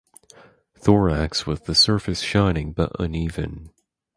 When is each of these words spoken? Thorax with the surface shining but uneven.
Thorax 0.79 1.45
with 1.45 1.65
the 1.65 1.75
surface 1.75 2.21
shining 2.21 2.73
but 2.73 2.89
uneven. 2.99 3.69